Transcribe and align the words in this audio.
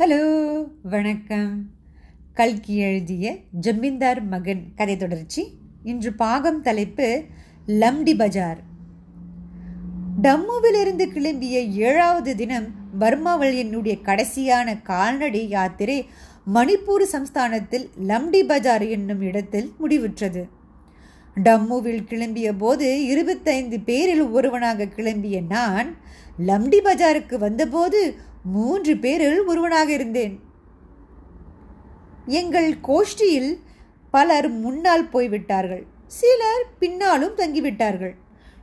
Hello 0.00 0.20
வணக்கம். 0.82 1.70
கல்கி 2.34 2.76
எழுதிய 2.76 3.34
ஜமீன்தார் 3.60 4.20
மகன் 4.22 4.62
கதை 4.74 4.96
தொடர்ச்சி. 4.96 5.58
இன்று 5.82 6.12
பாகம் 6.12 6.62
தலைப்பு 6.62 7.24
லம்டி 7.66 8.14
பஜார். 8.16 8.60
டம்முவிலிருந்து 10.22 11.06
கிளம்பிய 11.16 11.56
ஏழாவது 11.74 12.36
தினம் 12.36 12.68
பர்மாவில் 13.00 13.54
என்னுடைய 13.54 13.96
கடைசியான 14.04 14.82
கால்நடை 14.82 15.48
யாத்திரை 15.48 16.08
மணிப்பூர் 16.54 17.04
சம்ஸ்தானத்தில் 17.12 17.86
லம்டி 18.06 18.42
பஜார் 18.46 18.86
என்னும் 18.88 19.20
இடத்தில் 19.20 19.72
முடிவுற்றது. 19.82 20.44
டம்முவில் 21.36 22.02
கிளம்பிய 22.08 22.52
போது 22.58 23.06
இருபத்தைந்து 23.06 23.80
பேரில் 23.80 24.22
ஒருவனாக 24.22 24.88
கிளம்பிய 24.96 25.46
நான் 25.46 25.96
லம்டி 26.38 26.78
பஜாருக்கு 26.84 27.38
வந்தபோது 27.38 28.14
மூன்று 28.42 28.96
பேரில் 28.96 29.40
ஒருவனாக 29.44 29.92
இருந்தேன். 29.92 30.34
எங்கள் 32.26 32.70
கோஷ்டியில் 32.88 33.52
பலர் 34.10 34.48
முன்னால் 34.48 35.08
போய்விட்டார்கள். 35.08 35.84
சிலர் 36.06 36.64
பின்னாலும் 36.78 37.36
தங்கிவிட்டார்கள். 37.36 38.14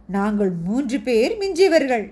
நாங்கள் 0.08 0.52
மூன்று 0.66 1.00
பேர் 1.00 1.34
மிஞ்சியவர்கள். 1.38 2.06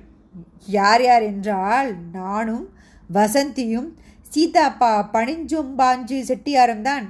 யார் 0.65 1.03
யார் 1.03 1.21
என்றால் 1.21 1.89
நானும் 2.11 2.65
வசந்தியும் 3.13 3.89
சீதாப்பா 4.35 4.93
பணிஞ்சும் 5.13 5.71
பாஞ்சு 5.77 6.17
செட்டியாரும் 6.29 6.81
தான். 6.81 7.05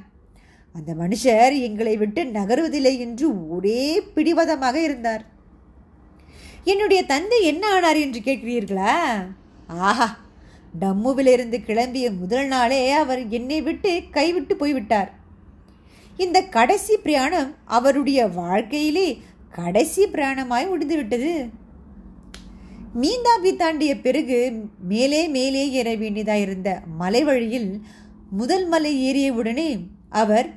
அந்த 0.76 0.92
மனுஷர் 0.94 1.53
எங்களை 1.67 1.98
விட்டு 1.98 2.23
நகருவதில்லை 2.23 2.94
என்று 3.06 3.50
ஒரே 3.50 4.03
பிடிவாதமாக 4.16 4.78
இருந்தார். 4.81 5.23
என்னுடைய 6.64 7.02
தந்தை 7.06 7.44
என்ன 7.44 7.64
ஆனார் 7.76 8.00
என்று 8.06 8.20
கேட்கிறீர்களா? 8.20 8.94
ஆஹா 9.67 10.08
டம்முவிலிருந்து 10.80 11.58
கிளம்பிய 11.68 12.18
முதல் 12.20 12.48
நாளே 12.48 12.92
அவர் 12.92 13.30
என்னை 13.30 13.62
விட்டு 13.62 14.04
கைவிட்டு 14.12 14.56
போய்விட்டார். 14.56 15.14
இந்த 16.17 16.42
கடைசி 16.42 16.98
பிரயாணம் 16.98 17.56
அவருடைய 17.66 18.28
வாழ்க்கையிலே 18.28 19.22
கடைசி 19.50 20.06
பிரயாணமாய் 20.06 20.67
முடிந்துவிட்டது. 20.67 21.50
மீந்தாபி 23.02 23.56
தாண்டிய 23.56 24.00
பிறகு 24.00 24.67
மேலே 24.80 25.28
மேலே 25.28 25.70
ஏற 25.70 25.95
வேண்டியதாயிருந்த 25.95 26.86
மலை 26.98 27.23
வழியில் 27.23 27.82
முதல் 28.30 28.67
மலை 28.67 28.94
ஏறியவுடனே 29.08 29.70
அவர் 30.10 30.50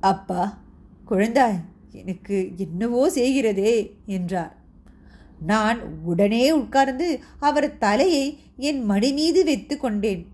அப்பா 0.00 0.62
குழந்தாய் 1.08 1.58
எனக்கு 1.92 2.52
என்னவோ 2.56 3.10
செய்கிறதே 3.10 3.74
என்றார். 4.06 4.56
நான் 5.46 6.02
உடனே 6.02 6.50
உட்கார்ந்து 6.50 7.20
அவர் 7.38 7.78
தலையை 7.78 8.38
என் 8.56 8.84
மடி 8.84 9.12
மீது 9.12 9.44
வைத்து 9.44 9.78
கொண்டேன் 9.78 10.26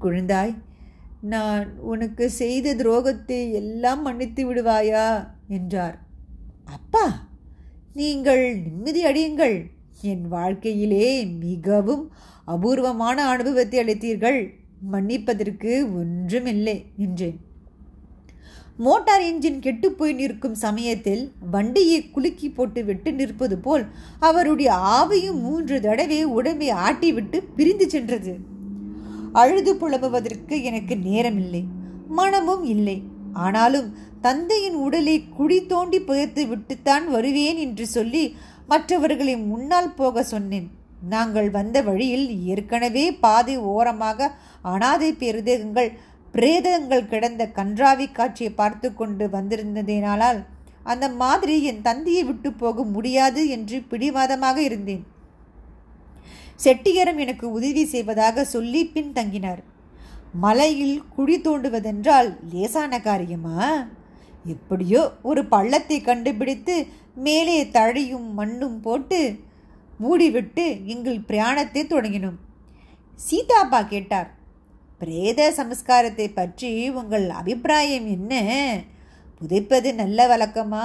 குழந்தாய் 0.00 0.54
நான் 1.20 1.78
உனக்கு 1.78 2.30
செய்த 2.30 2.74
துரோகத்தை 2.74 3.52
எல்லாம் 3.52 4.02
மன்னித்து 4.02 4.54
விடுவாயா? 4.54 5.28
என்றார். 5.48 5.98
அப்பா 6.64 7.26
நீங்கள் 7.94 8.58
நிம்மதி 8.58 9.04
அடையுங்கள். 9.04 9.66
என் 10.00 10.28
வாழ்க்கையிலே 10.28 11.26
மிகவும் 11.26 12.12
அபூர்வமான 12.44 13.26
அனுபவத்தை 13.26 13.84
அளித்தீர்கள். 13.84 14.48
மன்னிப்பதற்கு 14.92 15.92
ஒன்றுமில்லை 15.94 16.86
என்றேன். 16.96 17.40
மோட்டார் 18.84 19.24
என்ஜின் 19.30 19.58
கெட்டுப்போய் 19.64 20.14
நிற்கும் 20.20 20.54
சமயத்தில் 20.62 21.22
வண்டியை 21.50 21.98
குலுக்கி 22.14 22.48
போட்டு 22.50 22.80
விட்டு 22.84 23.10
நிற்பது 23.12 23.56
போல் 23.58 23.84
அவருடைய 24.28 24.70
ஆவையும் 24.96 25.40
மூன்று 25.46 25.76
தடவை 25.80 26.20
உடம்பை 26.36 26.68
ஆட்டிவிட்டு 26.86 27.38
பிரிந்து 27.56 27.86
சென்றது. 27.94 28.32
அழுது 29.32 29.72
புலம்புவதற்கு 29.74 30.56
எனக்கு 30.62 30.94
நேரமில்லை 31.08 31.62
மனமும் 32.08 32.64
இல்லை. 32.74 32.96
ஆனாலும் 33.46 33.88
தந்தையின் 34.20 34.78
உடலை 34.86 35.16
குழி 35.36 35.58
தோண்டி 35.66 36.00
புதைத்து 36.00 36.42
விட்டுத்தான் 36.46 37.06
வருவேன் 37.14 37.60
என்று 37.66 37.86
சொல்லி 37.86 38.24
மற்றவர்களை 38.66 39.34
முன்னால் 39.50 39.94
போக 39.94 40.22
சொன்னேன். 40.32 40.68
நாங்கள் 41.08 41.48
வந்த 41.50 41.76
வழியில் 41.82 42.26
ஏற்கனவே 42.52 43.04
பாதை 43.24 43.54
ஓரமாக 43.70 44.28
அனாதை 44.72 45.08
பேருதேகங்கள் 45.20 45.88
பிரேதங்கள் 46.34 47.08
கிடந்த 47.08 47.42
கன்றாவி 47.56 48.06
காட்சியை 48.12 48.52
பார்த்து 48.52 48.94
கொண்டு 48.94 49.24
வந்திருந்ததினாலால் 49.28 50.40
அந்த 50.82 51.06
மாதிரி 51.08 51.62
என் 51.62 51.82
தந்தையை 51.82 52.22
விட்டு 52.24 52.52
போக 52.52 52.84
முடியாது 52.84 53.48
என்று 53.48 53.76
பிடிவாதமாக 53.90 54.62
இருந்தேன். 54.62 55.04
செட்டியரம் 56.64 57.16
எனக்கு 57.16 57.46
உதவி 57.50 57.84
செய்வதாக 57.84 58.44
சொல்லி 58.44 58.80
பின் 58.86 59.12
தங்கினார். 59.12 59.62
மலையில் 60.32 60.96
குழி 61.14 61.36
தோண்டுவதென்றால் 61.40 62.28
லேசான 62.52 63.00
காரியமா? 63.00 63.58
எப்படியோ 64.44 65.02
ஒரு 65.22 65.42
பள்ளத்தை 65.44 66.00
கண்டுபிடித்து 66.00 66.76
மேலே 67.14 67.64
தழையும் 67.64 68.28
மண்ணும் 68.32 68.80
போட்டு 68.80 69.20
மூடிவிட்டு 70.00 70.84
எங்கள் 70.84 71.20
பிரயாணத்தை 71.20 71.82
தொடங்கினோம். 71.84 72.38
சீதாப்பா 73.18 73.80
கேட்டார் 73.88 74.30
பிரேத 75.02 75.52
சம்ஸ்காரத்தை 75.56 76.34
பற்றி 76.34 76.90
உங்கள் 76.90 77.28
அபிப்பிராயம் 77.28 78.06
என்ன? 78.06 78.32
புதைப்பது 79.38 79.94
நல்ல 79.94 80.26
வழக்கமா? 80.26 80.84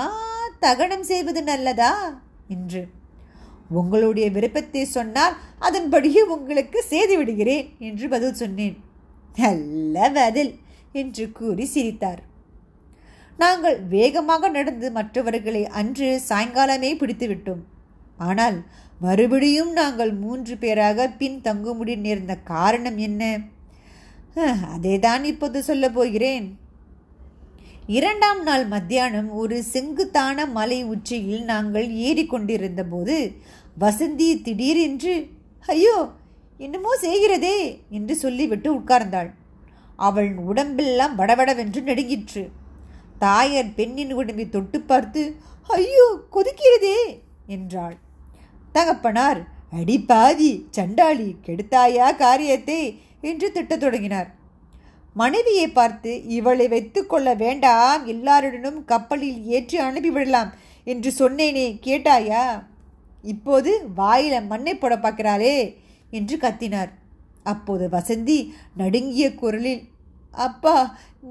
தகனம் 0.59 1.03
செய்வது 1.03 1.43
நல்லதா? 1.43 2.19
என்று. 2.47 2.87
உங்களுடைய 3.69 4.29
விருப்பத்தை 4.31 4.85
சொன்னால் 4.85 5.35
அதன்படியே 5.59 6.21
உங்களுக்கு 6.21 6.83
செய்து 6.83 7.17
விடுகிறேன் 7.17 7.67
என்று 7.79 8.09
பதில் 8.09 8.33
சொன்னேன். 8.33 8.77
நல்ல 9.35 10.09
பதில் 10.09 10.59
என்று 10.91 11.31
கூறி 11.31 11.65
சிரித்தார். 11.65 12.21
நாங்கள் 13.37 13.77
வேகமாக 13.87 14.49
நடந்து 14.49 14.91
மற்றவர்களை 14.91 15.67
அன்று 15.67 16.21
சாயங்காலமே 16.29 16.91
பிடித்துவிட்டோம். 16.97 17.63
ஆனால் 18.17 18.57
மறுபடியும் 18.99 19.71
நாங்கள் 19.71 20.13
மூன்று 20.13 20.57
பேராக 20.57 21.09
பின் 21.09 21.41
தங்குமுடி 21.41 21.95
நேர்ந்த 21.97 22.35
காரணம் 22.35 22.97
என்ன? 22.97 23.39
அதேதான் 24.73 25.23
இப்போது 25.31 25.59
சொல்ல 25.67 25.85
போகிறேன். 25.89 26.47
இரண்டாம் 27.97 28.41
நாள் 28.43 28.65
மத்தியானம் 28.73 29.29
ஒரு 29.41 29.57
செங்குத்தான 29.73 30.45
மலை 30.57 30.79
உச்சியில் 30.93 31.43
நாங்கள் 31.51 31.87
ஏறிக்கொண்டிருந்த 32.07 32.83
போது 32.89 33.15
வசந்தி 33.83 34.29
திடீரென்று 34.45 35.15
ஐயோ 35.65 35.97
என்னமோ 36.65 36.91
செய்கிறதே 37.05 37.57
என்று 37.89 38.13
சொல்லிவிட்டு 38.15 38.69
உட்கார்ந்தாள். 38.79 39.29
அவள் 40.07 40.31
உடம்பெல்லாம் 40.49 41.13
வடவடவென்று 41.19 41.81
நடுங்கிற்று. 41.89 42.43
தாயர் 43.19 43.71
பெண்ணின் 43.77 44.13
உடம்பை 44.19 44.45
தொட்டு 44.49 44.79
பார்த்து 44.81 45.21
ஐயோ 45.77 46.07
கொதிக்கிறதே 46.35 46.99
என்றாள். 47.55 47.97
தகப்பனார் 48.75 49.41
அடி 49.79 49.97
பாதி 50.09 50.51
சண்டாளி 50.75 51.29
கெடுத்தாயா 51.45 52.07
காரியத்தை? 52.15 52.81
என்று 53.21 53.47
திட்டத் 53.51 53.83
தொடங்கினார். 53.83 54.29
மனைவியை 55.15 55.67
பார்த்து 55.69 56.11
இவளை 56.37 56.65
வைத்துக்கொள்ள 56.73 57.29
வேண்டாம் 57.43 58.01
எல்லாருடனும் 58.13 58.79
கப்பலில் 58.85 59.39
ஏற்றி 59.57 59.77
அனுப்பிவிடலாம் 59.85 60.51
என்று 60.93 61.09
சொன்னேனே 61.19 61.67
கேட்டாயா? 61.85 62.43
இப்போது 63.23 63.71
வாயில 63.99 64.35
மண்ணை 64.51 64.73
போட 64.75 64.95
பார்க்கிறாளே 64.95 65.55
என்று 66.11 66.35
கத்தினார். 66.43 66.91
அப்போது 67.53 67.85
வசந்தி 67.95 68.37
நடுங்கிய 68.81 69.27
குரலில் 69.35 69.83
அப்பா 70.47 70.75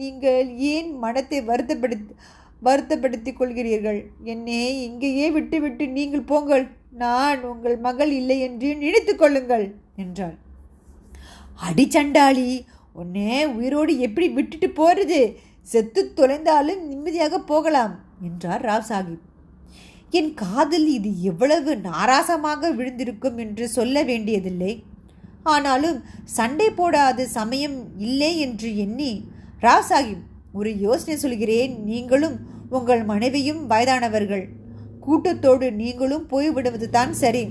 நீங்கள் 0.00 0.48
ஏன் 0.72 0.88
மனத்தை 1.04 1.38
வருத்தப்படுத்தி 1.50 2.14
வருத்தப்படுத்தி 2.62 3.30
கொள்கிறீர்கள்? 3.32 4.00
என்னை 4.32 4.60
இங்கேயே 4.86 5.26
விட்டுவிட்டு 5.30 5.84
நீங்கள் 5.98 6.28
போங்கள். 6.32 6.64
நான் 7.04 7.40
உங்கள் 7.52 7.76
மகள் 7.86 8.12
இல்லை 8.20 8.38
என்று 8.40 8.68
நினைத்து 8.82 9.14
கொள்ளுங்கள் 9.16 9.66
என்றாள். 10.04 10.36
அடிச்சண்டாளி. 11.58 12.48
உன்னே 12.92 13.36
உயிரோடு 13.56 13.92
எப்படி 14.06 14.26
விட்டுட்டு 14.28 14.68
போறது? 14.80 15.20
செத்து 15.66 16.00
தொலைந்தாலும் 16.16 16.82
நிம்மதியாக 16.90 17.38
போகலாம் 17.50 17.94
என்றார் 18.26 18.64
ராவ் 18.68 18.88
சாஹிப் 18.90 19.24
என் 20.18 20.32
காதில் 20.34 20.88
இது 20.96 21.10
எவ்வளவு 21.30 21.70
நாராசமாக 21.86 22.70
விழுந்திருக்கும் 22.76 23.38
என்று 23.44 23.64
சொல்ல 23.68 24.02
வேண்டியதில்லை. 24.02 24.72
ஆனாலும் 25.54 25.98
சண்டை 26.36 26.68
போடாத 26.70 27.26
சமயம் 27.38 27.76
இல்லை 28.06 28.30
என்று 28.38 28.68
எண்ணி 28.84 29.10
ராவ் 29.60 29.88
சாஹிப் 29.90 30.24
ஒரு 30.52 30.70
யோசனை 30.78 31.16
சொல்கிறேன் 31.16 31.74
நீங்களும் 31.84 32.36
உங்கள் 32.70 33.02
மனைவியும் 33.04 33.62
வயதானவர்கள். 33.66 34.44
கூட்டத்தோடு 35.00 35.66
நீங்களும் 35.72 36.26
போய்விடுவது 36.32 36.86
தான் 36.88 37.12
சரி. 37.22 37.44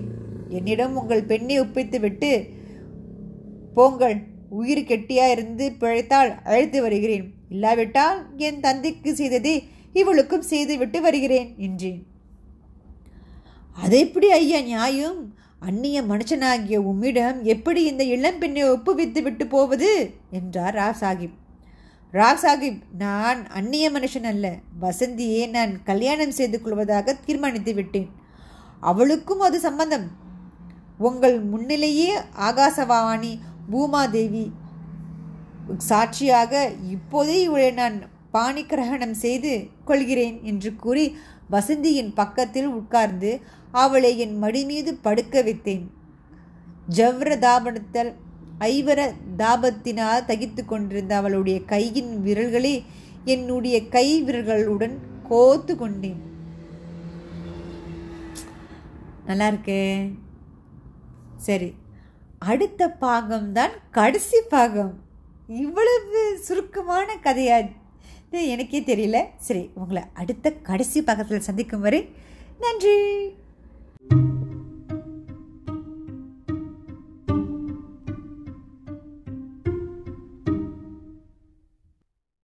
என்னிடம் 0.50 0.96
உங்கள் 1.02 1.28
பெண்ணை 1.31 1.56
ஒப்பித்து 1.60 2.00
விட்டு 2.06 2.31
போங்கள். 3.75 4.18
உயிர் 4.50 4.88
கெட்டியா 4.88 5.31
இருந்து 5.31 5.72
பிழைத்தால் 5.72 6.31
அழைத்து 6.44 6.81
வருகிறேன். 6.81 7.33
இல்லாவிட்டால் 7.50 8.19
என் 8.38 8.60
தந்தைக்கு 8.60 9.16
செய்ததே 9.16 9.56
இவளுக்கும் 9.94 10.42
செய்து 10.42 10.77
விட்டு 10.77 11.01
வருகிறேன் 11.01 11.56
என்றேன். 11.57 12.01
அது 13.81 14.00
எப்படி 14.00 14.31
ஐயா 14.31 14.60
நியாயம்? 14.60 15.33
அந்நிய 15.60 16.01
மனுஷனாகிய 16.01 16.75
உம்மிடம் 16.75 17.44
எப்படி 17.44 17.83
இந்த 17.83 18.04
இளம்பெண்ணை 18.04 18.63
ஒப்புவித்து 18.69 19.22
விட்டு 19.22 19.48
போவது? 19.48 20.12
என்றார் 20.31 20.75
ரா 20.75 20.89
சாஹிப் 21.01 21.38
ரா 22.13 22.31
சாஹிப் 22.42 22.81
நான் 22.98 23.48
அந்நிய 23.48 23.92
மனுஷன் 23.92 24.24
அல்ல. 24.24 24.56
வசந்தியை 24.81 25.50
நான் 25.50 25.83
கல்யாணம் 25.83 26.31
செய்து 26.31 26.62
கொள்வதாக 26.62 27.16
தீர்மானித்து 27.25 27.74
விட்டேன். 27.74 28.10
அவளுக்கும் 28.81 29.39
அது 29.39 29.60
சம்பந்தம். 29.60 30.07
உங்கள் 30.98 31.38
முன்னிலேயே 31.44 32.12
ஆகாசவாணி 32.39 33.33
பூமாதேவி 33.71 34.51
சாட்சியாக 35.77 36.71
இப்போதே 36.89 37.41
இவளை 37.41 37.71
நான் 37.71 37.95
பாணிகிரகணம் 38.33 39.17
செய்து 39.25 39.67
கொள்கிறேன் 39.85 40.44
என்று 40.44 40.75
கூறி 40.75 41.15
வசந்தியின் 41.51 42.12
பக்கத்தில் 42.13 42.67
உட்கார்ந்து 42.67 43.39
அவளை 43.71 44.17
என் 44.17 44.38
மடி 44.38 44.65
மீது 44.65 44.94
படுக்க 44.95 45.41
வைத்தேன். 45.41 45.85
ஜவ்ர 46.97 47.29
தாபனத்தல் 47.45 48.12
ஐவர 48.59 49.00
தாபத்தினால் 49.38 50.27
தகித்து 50.27 50.65
கொண்டிருந்த 50.65 51.15
அவளுடைய 51.15 51.57
கையின் 51.65 52.21
விரல்களை 52.23 52.83
என்னுடைய 53.25 53.88
கை 53.88 54.23
விரல்களுடன் 54.23 54.95
கோத்து 55.29 55.75
கொண்டேன். 55.75 56.21
நல்லா 59.25 59.47
இருக்கே. 59.47 59.81
சரி. 61.38 61.73
அடுத்த 62.45 62.95
பாகம்தான் 63.01 63.71
கடைசி 63.92 64.42
பாகம். 64.50 64.94
இவ்வளவு 65.47 66.38
சுருக்கமான 66.42 67.15
கதையா? 67.24 67.71
எனக்கே 68.31 68.80
தெரியல. 68.80 69.24
சரி 69.38 69.69
உங்களை 69.74 70.03
அடுத்த 70.13 70.51
கடைசி 70.51 71.03
பாகத்தில் 71.03 71.39
சந்திக்கும் 71.39 71.81
வரை 71.81 72.09
நன்றி. 72.59 72.97